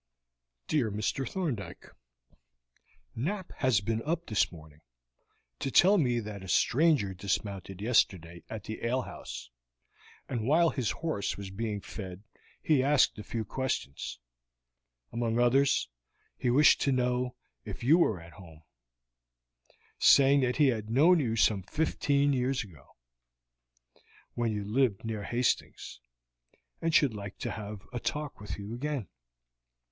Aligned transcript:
"DEAR 0.67 0.89
MR. 0.91 1.29
THORNDYKE: 1.29 1.91
"Knapp 3.15 3.51
has 3.57 3.81
been 3.81 4.01
up 4.01 4.25
this 4.25 4.51
morning 4.51 4.81
to 5.59 5.69
tell 5.69 5.99
me 5.99 6.19
that 6.19 6.41
a 6.41 6.47
stranger 6.47 7.13
dismounted 7.13 7.81
yesterday 7.83 8.41
at 8.49 8.63
the 8.63 8.83
alehouse, 8.83 9.51
and 10.27 10.47
while 10.47 10.71
his 10.71 10.89
horse 10.89 11.37
was 11.37 11.51
being 11.51 11.81
fed 11.81 12.23
he 12.63 12.81
asked 12.81 13.19
a 13.19 13.23
few 13.23 13.45
questions. 13.45 14.17
Among 15.11 15.37
others, 15.37 15.87
he 16.35 16.49
wished 16.49 16.81
to 16.81 16.91
be 16.91 16.97
told 16.97 17.33
if 17.63 17.83
you 17.83 17.99
were 17.99 18.19
at 18.19 18.33
home, 18.33 18.63
saying 19.99 20.39
that 20.39 20.55
he 20.57 20.69
had 20.69 20.89
known 20.89 21.19
you 21.19 21.35
some 21.35 21.61
fifteen 21.61 22.33
years 22.33 22.63
ago, 22.63 22.87
when 24.33 24.51
you 24.51 24.65
lived 24.65 25.05
near 25.05 25.21
Hastings, 25.25 25.99
and 26.81 26.91
should 26.91 27.13
like 27.13 27.37
to 27.37 27.51
have 27.51 27.83
a 27.93 27.99
talk 27.99 28.39
with 28.39 28.57
you 28.57 28.73
again. 28.73 29.07